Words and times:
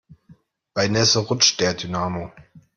Bei 0.73 0.87
Nässe 0.87 1.19
rutscht 1.19 1.59
der 1.59 1.75
Dynamo. 1.75 2.31